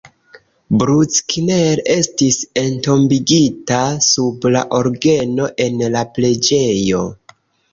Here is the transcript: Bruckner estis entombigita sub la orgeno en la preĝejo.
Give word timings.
Bruckner 0.83 1.81
estis 1.95 2.39
entombigita 2.61 3.83
sub 4.09 4.49
la 4.57 4.65
orgeno 4.79 5.47
en 5.67 5.81
la 5.99 6.03
preĝejo. 6.17 7.05